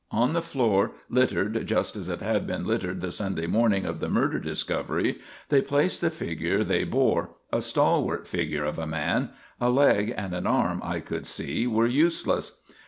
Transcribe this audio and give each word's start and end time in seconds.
On 0.09 0.33
the 0.33 0.41
floor, 0.41 0.93
littered 1.11 1.67
just 1.67 1.95
as 1.95 2.09
it 2.09 2.21
had 2.21 2.47
been 2.47 2.65
littered 2.65 3.01
the 3.01 3.11
Sunday 3.11 3.45
morning 3.45 3.85
of 3.85 3.99
the 3.99 4.09
murder 4.09 4.39
discovery, 4.39 5.19
they 5.49 5.61
placed 5.61 6.01
the 6.01 6.09
figure 6.09 6.63
they 6.63 6.83
bore, 6.83 7.35
a 7.53 7.61
stalwart 7.61 8.27
figure 8.27 8.63
of 8.65 8.79
a 8.79 8.87
man. 8.87 9.29
A 9.59 9.69
leg 9.69 10.11
and 10.17 10.33
an 10.33 10.47
arm, 10.47 10.81
I 10.83 11.01
could 11.01 11.27
see, 11.27 11.67
were 11.67 11.85
useless. 11.85 12.63